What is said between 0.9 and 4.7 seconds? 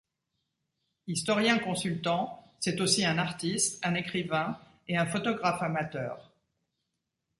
Historien consultant, c'est aussi un artiste, un écrivain